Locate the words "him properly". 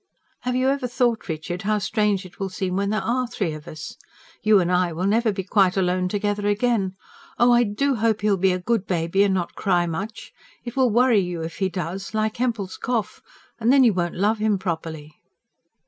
14.39-15.13